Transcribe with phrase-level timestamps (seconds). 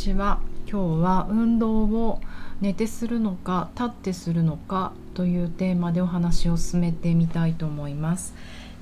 [0.00, 0.40] ちは。
[0.66, 2.22] 今日は運動を
[2.62, 8.32] 寝てするのか立ってするのかというテーマでお話を進めてみたいと思います。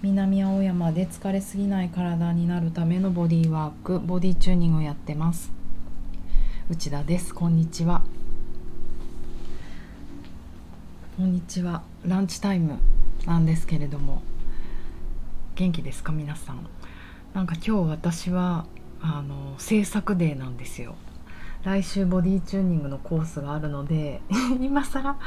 [0.01, 5.51] 南青山で疲れすぎない体になるためのボディワークボディチューニングをやってます。
[6.71, 7.35] 内田です。
[7.35, 8.05] こんにちは。
[11.17, 11.83] こんにちは。
[12.07, 12.79] ランチタイム
[13.27, 14.23] なんですけれども。
[15.57, 16.13] 元気ですか？
[16.13, 16.65] 皆さん。
[17.35, 18.67] なんか今日私は
[19.01, 20.95] あの制作デーなんですよ。
[21.65, 24.21] 来週ボディチューニングのコースがあるので
[24.61, 25.19] 今更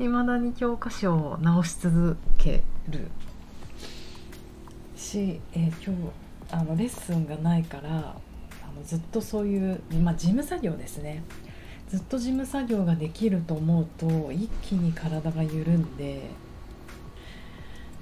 [0.00, 3.10] いまだに教科書を直し続ける。
[4.96, 11.22] し、えー、今日あのレッスンがないからあのずっとそういう、まあ、事務作業ですね。
[11.88, 16.30] ずっと事務作業ができると思うと一気に体が緩んで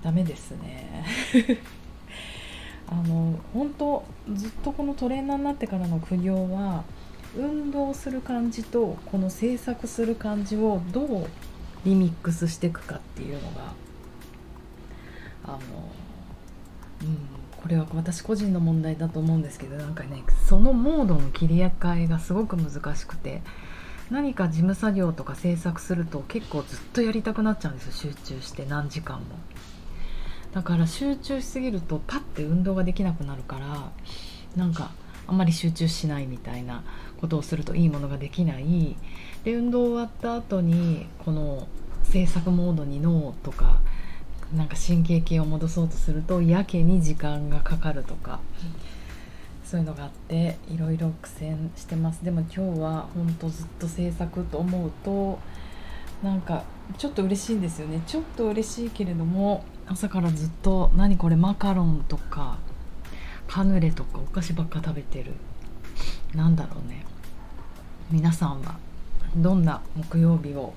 [0.03, 1.05] ダメですね。
[2.95, 6.85] あの本当ずっとこのトレーナーになってからの苦行は
[7.37, 11.27] 運動する感じとこの制作する感じをどう
[11.85, 13.73] リミックスしていくかっていうのが
[15.45, 15.59] あの、
[17.03, 17.19] うん、
[17.61, 23.43] これは私個人の問題だと思うんですけどなんかねそのモードの切り替えがすごく難しくて
[24.09, 29.25] 何か事務作業とか制作すると結構ずっとやりたくなっちゃうんですよ集中して何時間も。
[30.55, 33.91] だから集中しすぎるとパッて運動ができなくなるから
[34.57, 34.93] なんか
[35.27, 36.85] あんまり集中しないみたいな
[37.21, 38.97] ことをするといいものができない。
[39.43, 41.67] で運動終わった後にこの
[42.05, 43.81] 制作モードに脳とか
[44.55, 48.39] なんか神経系を戻そうとするとやけに時間がかかるとか、
[49.65, 52.25] そういうのがあっていろいろ苦戦してます。
[52.25, 55.41] でも今日はほんとずっと制作と思うと
[56.23, 56.63] なんか
[56.97, 58.03] ちょっと嬉しいんですよね。
[58.07, 62.59] ちょっと嬉しいけれども朝からずっと何これマカロンとか
[63.47, 65.33] カヌレとかお菓子ばっか食べてる。
[66.35, 67.05] なんだろうね。
[68.11, 68.79] 皆さんは
[69.37, 70.73] どんな木曜日を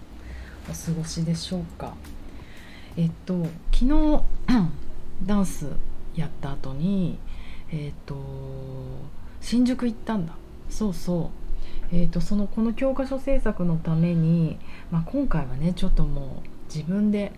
[0.69, 1.93] お過ごしでしょうか。
[2.97, 4.23] えっと昨日
[5.23, 5.67] ダンス
[6.15, 7.17] やった後に
[7.71, 8.15] えっと
[9.39, 10.33] 新宿行ったんだ。
[10.69, 11.31] そうそ
[11.91, 11.95] う。
[11.95, 14.57] えーと、とそのこの教科書制作のために、
[14.91, 17.31] まあ、今回はねちょっともう自分で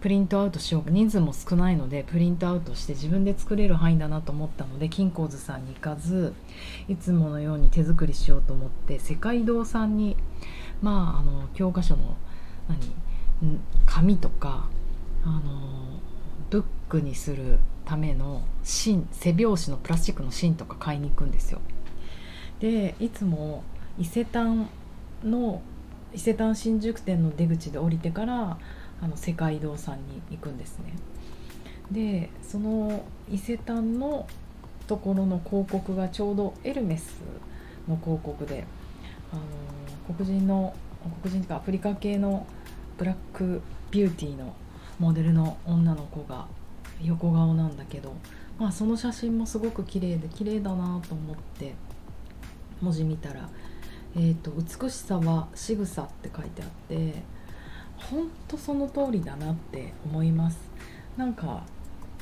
[0.00, 6.34] プリントアウトしよう人数も少ないのでプリントアウトして自分で作れる範囲だなと思ったので金光図さんに行かず
[6.88, 10.16] いつものように手作りしようと思って世界堂さんに
[10.82, 12.16] まああの教科書の
[12.68, 14.68] 何紙とか
[15.24, 16.00] あの
[16.50, 21.60] ブックにするための芯背表紙のプラスチックの芯とか買いに行くんですよ。
[22.60, 23.62] でいつも
[23.98, 24.68] 伊勢丹
[25.24, 25.62] の
[26.12, 28.58] 伊勢丹新宿店の出口で降りてから
[29.02, 30.94] あの世界堂さんに行くんですね。
[31.90, 34.26] でその伊勢丹の
[34.86, 37.20] ところの広告がちょうどエルメス
[37.88, 38.64] の広告で
[39.32, 39.42] あの
[40.14, 40.74] 黒人の
[41.22, 42.46] 黒人とかアフリカ系の
[42.98, 44.54] ブラックビューティーの
[44.98, 46.46] モデルの女の子が
[47.02, 48.14] 横顔なんだけど、
[48.58, 51.74] まあ、その写真もすごく綺麗で綺麗だなと思って
[52.80, 53.48] 文字見たら
[54.16, 57.22] 「えー、と美しさは仕草」って書いてあって
[57.98, 60.58] 本当その通りだなって思います。
[61.16, 61.64] なんか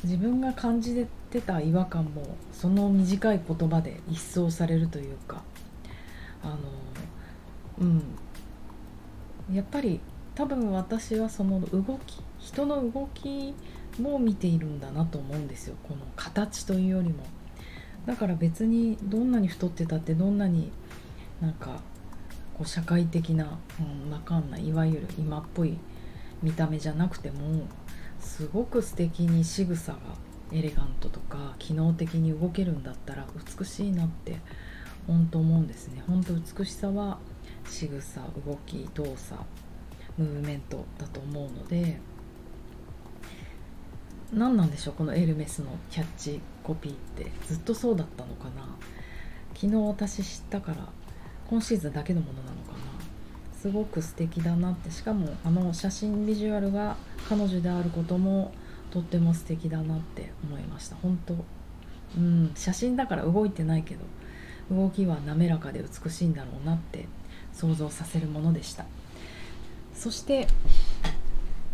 [0.02, 5.42] 自分が感じてた違和感もその短い言葉で一掃されるというか。
[6.42, 6.56] あの
[7.80, 8.02] うん。
[9.54, 10.00] やっぱり
[10.34, 13.54] 多分私はその動き人の動き
[14.00, 15.76] も見ているんだなと思うんですよ。
[15.82, 17.24] この形というよりも。
[18.06, 20.70] だから別にどんなに太ってたってどんなに
[21.40, 21.80] なんか
[22.56, 25.76] こう社会的な、うん、わかんないいわゆる今っぽい
[26.42, 27.66] 見た目じゃなくても
[28.18, 29.98] すごく素敵に仕草が
[30.52, 33.26] エレガントとか機能的に動けるんだったら
[33.58, 34.36] 美しいなって
[35.06, 36.02] 本当思うんですね。
[36.06, 37.18] 本当美しさは
[37.68, 39.40] 仕草動き動作
[40.16, 41.98] ムーブメントだと思うので
[44.32, 47.30] 何なんでしょうこのエルメスのキャッチコピーって。
[47.46, 48.66] ずっとそうだったのかな。
[49.54, 50.88] 昨日私知ったから
[51.48, 52.78] 今シーズンだけのものなのかな。
[53.60, 54.90] すごく素敵だなって。
[54.90, 56.96] しかもあの写真ビジュアルが
[57.28, 58.52] 彼女であることも
[58.90, 60.96] とっても素敵だなって思いました。
[60.96, 61.34] 本当。
[62.16, 62.52] うん。
[62.54, 64.00] 写真だから動いてないけど
[64.74, 67.06] 動きは滑らかで美しいんだろうなって
[67.52, 68.84] 想像させるものでした。
[69.94, 70.48] そして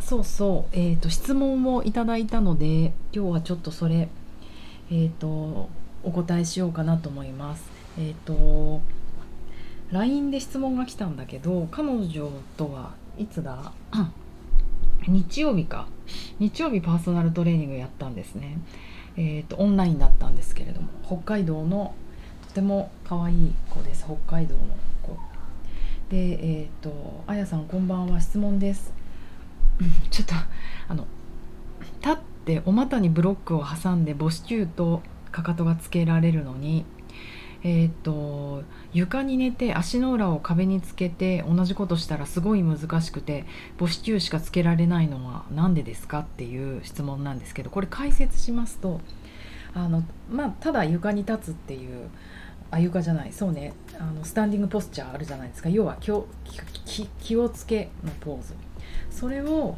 [0.01, 4.09] そうそう、えーと、質問をいただいたので今日はちょっとそれ、
[4.91, 5.71] えーと、
[6.03, 7.65] お答えしようかなと思います。
[7.99, 8.83] えっ、ー、と
[9.93, 13.73] LINE で質問が来たんだけど彼女とはいつだ？
[15.07, 15.87] 日曜日か。
[16.39, 18.59] 日曜日パーソナルトレーニングやったんですね。
[19.17, 21.95] えっ、ー、とオンラインだったんですけれども北海道の
[22.49, 24.05] っても可愛い子です。
[24.05, 24.61] 北海道の
[25.03, 25.17] 子。
[26.09, 28.21] でえっ、ー、とあやさんこんばんは。
[28.21, 28.93] 質問です。
[30.11, 30.35] ちょっと
[30.89, 31.07] あの
[32.01, 32.17] 立っ
[32.47, 36.85] てお股にブロックを挟んで母子球とかかとがつけられるのに
[37.65, 43.45] えーと、床に寝て足の裏を壁につけて同じことしたらすごい難しくて
[43.79, 46.21] 母子球しかつけられないのは何でですか？
[46.21, 49.01] っていう質問なんですけどこれ解説しますと
[49.75, 52.09] あの、まあ、ただ床に立つっていう
[52.73, 55.69] あ床じゃないそうねあのスタンディングポスチャーあるじゃないですか。
[55.69, 56.27] 要は気を
[57.21, 58.55] 気をつけのポーズ。
[59.11, 59.77] それを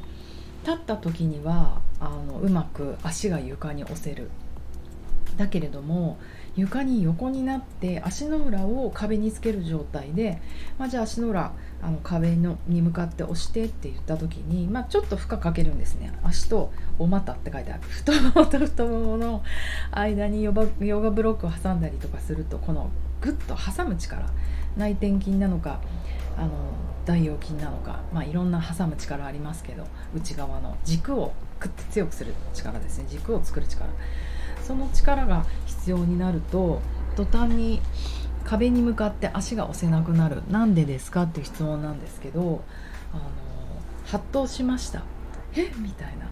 [0.64, 4.30] 立った時にはあのうまく足が床に押せる。
[5.36, 6.16] だけれども
[6.56, 10.40] 床に横になって足の裏を壁につける状態で、
[10.78, 11.52] まあ、じゃあ足の裏
[11.82, 16.12] あの壁のに向かって押してって言った時に、まあ、ちょっと負荷かけるんですね。
[16.22, 17.82] 足とお股って書いてある。
[17.82, 19.42] 太ももと太ももの
[19.90, 22.90] 間にヨガヨガブロックを挟んだりとかするとこの
[23.20, 24.26] グッと挟む力
[24.76, 25.80] 内転筋なのか
[26.36, 26.50] あの
[27.04, 33.06] 大腰筋なのか、まあ、いろんな挟む力ありますけど内側の軸をグッと強くする力ですね。
[33.08, 33.88] 軸を作る力。
[34.66, 36.80] その力が必要になると
[37.16, 37.80] 途端に
[38.44, 40.42] 壁に向かって足が押せなくなる。
[40.50, 42.62] なんでですかっていう質問なんですけど
[43.12, 43.22] あの
[44.06, 45.02] 発動しました。
[45.54, 45.70] え？
[45.78, 46.28] みたいな。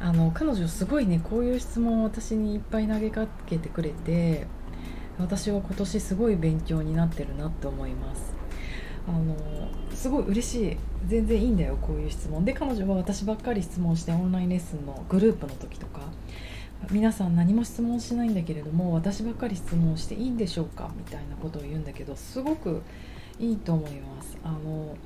[0.08, 4.46] あの彼女すごいねこういう質問を私にいっぱい投げかけてくれて
[5.18, 8.34] 私は今年すごい勉強になってるなって思います。
[9.08, 9.36] あの
[9.94, 10.76] すごい嬉しい
[11.06, 12.44] 全然いいんだよこういう質問。
[12.44, 16.00] で彼女は私ばっかり質問してオンラインレッスンのグループの時とか。
[16.90, 22.82] 皆さん何も質問しないんだけれども私ばっかり質問していいんでしょうかみたいなことを言うんだけどすごく
[23.40, 24.36] いいと思います。
[24.44, 24.96] あの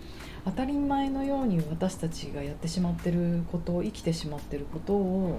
[0.45, 5.39] 当たり前のように私たちがやってしまってることを生きてしまってることを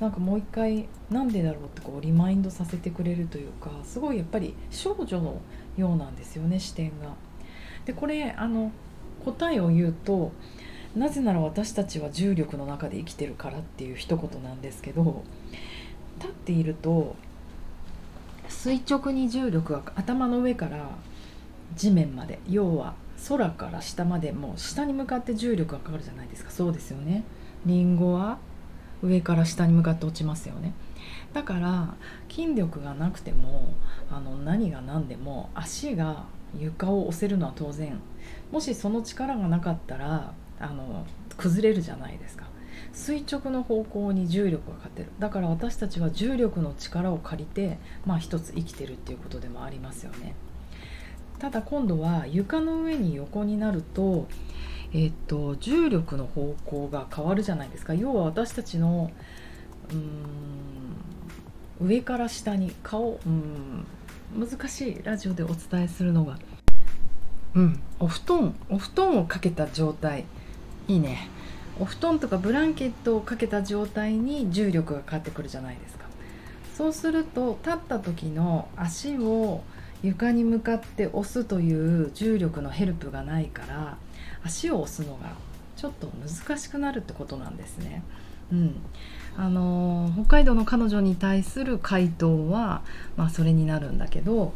[0.00, 5.40] なんかもう一回なんでだろうってこうリマインドさせてくれるというかすごいやっぱり少女の
[5.76, 7.14] ようなんですよね視点が。
[7.86, 8.70] でこれあの
[9.24, 10.32] 答えを言うと
[10.94, 15.22] なぜなら私たちは重力の中で生きてるからっていう一言なんですけど
[16.18, 17.16] 立っていると
[18.48, 20.90] 垂直に重力が頭の上から
[21.74, 22.94] 地面まで要は
[23.28, 26.50] 空から下までもう下に向かって重力がかかるじゃないですか。
[26.50, 27.22] そうですよね。
[27.64, 28.38] りんごは
[29.02, 30.72] 上から下に向かって落ちますよね。
[31.32, 31.94] だから
[32.28, 33.74] 筋力がなくても
[34.10, 36.24] あの何が何でも足が
[36.58, 37.98] 床を押せるのは当然。
[38.50, 41.06] もしその力がなかったらあの
[41.36, 42.46] 崩れるじゃないですか。
[42.92, 45.08] 垂直の方向に重力がかってる。
[45.18, 50.34] だから私たちは重力の力を借りてまあ一つ生きてるっていうことでもありますよね。
[51.38, 54.28] ただ今度は床の上に横になると
[54.92, 57.94] え、っと重力の方向が変わるじゃないですか。
[57.94, 59.10] 要は私たちの
[59.90, 63.86] うん上から下に顔うん
[64.34, 66.38] 難しいラジオでお伝えするのが。
[67.54, 70.24] うんお布団お布団をかけた状態。
[70.88, 71.28] いいね。
[71.78, 76.06] お布団とかブランケットをかけた状態に重力がかかってくるじゃないですか。
[76.76, 79.62] そうすると立った時の足を
[80.02, 83.98] 床に向かって押すという重力のヘルプがないから
[84.42, 85.34] 足を押すのが
[85.76, 88.02] ちょっと難しくなるってことなんですね。
[88.50, 88.76] うん、
[89.36, 92.82] あの北海道の彼女に対する回答は、
[93.16, 94.52] まあ、それになるんだけど、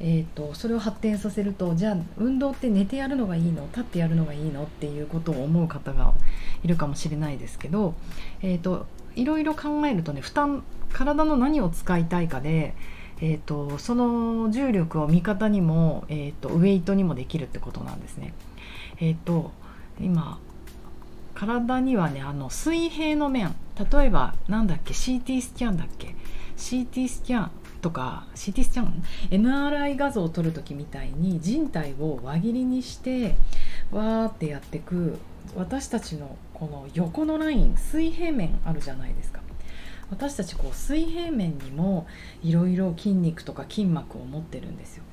[0.00, 3.66] えーと、それを発展させるとじゃあ運動って寝てやるのがいいの？
[3.68, 4.64] 立ってやるのがいいの？
[4.64, 6.12] っていうことを思う方が
[6.62, 7.94] いるかもしれないですけど、
[8.42, 8.86] えーと、
[9.16, 10.62] いろいろ考えるとね負担
[10.92, 12.74] 体の何を使いたいかで、
[13.20, 18.34] えーと、その重力を味方にも、えー、とウエイトにもできるってことなんですね。
[19.00, 19.52] えー、と
[20.00, 20.38] 今
[21.38, 23.54] 体にはねあの水平の面。
[23.92, 26.16] 例えばなんだっけ CT スキャンだっけ
[26.56, 33.36] ？CT スキャンとか CT スキャン？MRI 画像を撮る時みたいに人体を輪切りにして
[33.92, 35.18] わーってやってく
[35.54, 39.40] 私たちのこの横のライン水平面あるじゃないですか。
[40.10, 42.08] 私たちこう水平面にも
[42.42, 45.04] いろいろ筋肉とか筋膜を持ってるんですよ。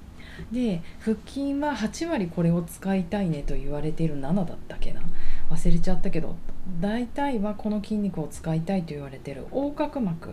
[0.51, 5.01] で腹筋は8割これを使いたいねと言われている7だったっけな？
[5.50, 6.36] 忘れちゃったけど
[6.82, 9.46] 大体はこの筋肉を使いたいと言われている。
[9.52, 10.32] 横隔膜。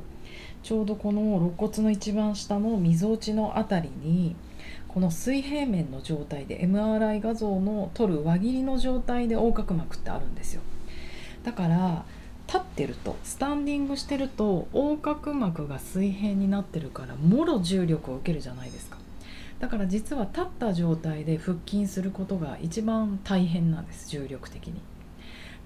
[0.63, 4.37] ちょうどこの肋骨の一番下のみぞおちの辺りに
[4.89, 10.63] この水平面の状態で MRI 画像の撮る輪切りの状態で横隔膜ってあるんですよ。
[11.45, 12.05] だから
[12.47, 18.99] 立ってるとスタンディングしてると横隔膜が水平になってるからもろ重力を受けるじゃないですか。
[19.59, 24.81] だから実は立った状態で腹筋することが一番大変なんです重力的に。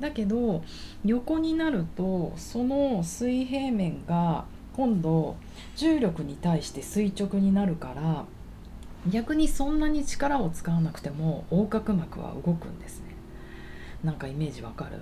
[0.00, 0.62] だけど
[1.04, 5.36] 横になるとその水平面が今度
[5.74, 8.24] 重力に対して垂直になるから
[9.10, 13.06] 逆にそんなに力を使わなくても横隔膜は動くんですね。
[14.04, 15.00] なんかイメージわかる？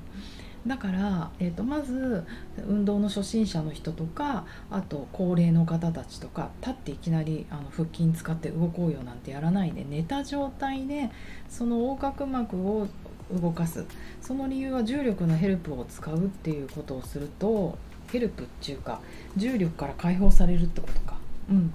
[0.66, 2.24] だから、えーと、まず
[2.66, 11.10] 運動の初心者の人とかあと高齢の方たちとか立っていきなりあの腹筋使って動こうよなんてやらないで寝た状態で
[11.50, 12.88] その横隔膜を
[13.32, 13.84] 動かす。
[14.20, 17.78] その理由は重力のヘルプを使うっていうことをすると
[18.12, 19.00] ヘルプっていうか
[19.36, 21.18] 重力から解放されるってことか。
[21.50, 21.72] うん。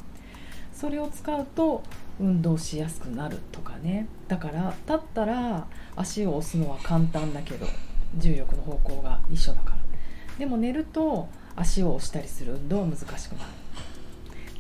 [0.74, 1.84] それを使うと
[2.20, 4.08] 運動しやすくなるとかね。
[4.28, 7.66] だから立ったら足を押すのは簡単だけど
[8.18, 9.78] 重力の方向が一緒だから。
[10.38, 13.50] でも寝ると足を押したりする運動は難しくなる。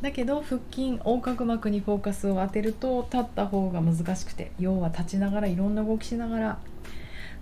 [0.01, 6.59] だけど腹筋横隔膜にフォーカスを当てると立った方が難しくて要は立ちながらいろんな動きしながら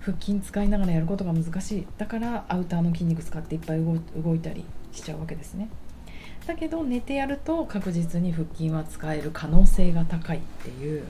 [0.00, 1.86] 腹筋使いながらやることが難しい。
[1.98, 5.68] だからアウターの筋肉使っていっぱい動いたりしちゃうわけですね。
[6.46, 11.04] だけど寝てやると確実に腹筋は使える可能性が高いっていう。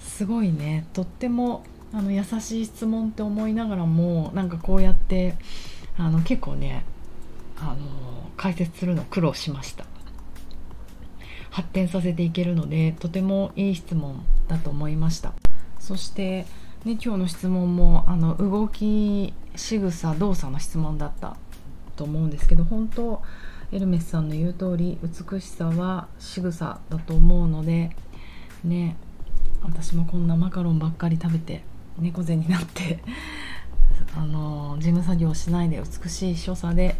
[0.00, 0.86] すごいね。
[0.92, 5.36] とってもあの優しい質問って思いながらもなんかこうやって
[5.96, 6.84] あの結構ね
[7.60, 9.84] あの解説するの苦労しました。
[11.50, 15.32] 発展させていけるのでとてもいい質問だと思いました。
[15.78, 16.46] そして、
[16.84, 21.36] ね、今日の質問もあの動き仕草動作の質問だった
[21.96, 23.22] と思うんですけど本当
[23.72, 27.90] エルメスさんの言う通り美しさは仕草だと思うので
[28.64, 28.96] ね
[29.62, 31.64] 私もこんなマカロンばっかり食べて
[31.98, 33.00] 猫背になって
[34.16, 36.96] あの事務作業しないで美しい所作で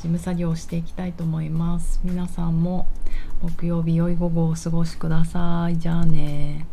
[0.00, 2.00] 事務作業をしていきたいと思います。
[2.02, 2.88] 皆さんも
[3.42, 5.76] 木曜日良い午後をお過ごしください。
[5.76, 6.66] じゃあね。